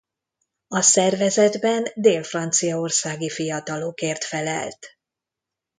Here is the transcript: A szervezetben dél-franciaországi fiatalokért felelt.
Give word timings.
A 0.67 0.81
szervezetben 0.81 1.87
dél-franciaországi 1.95 3.29
fiatalokért 3.29 4.23
felelt. 4.23 4.97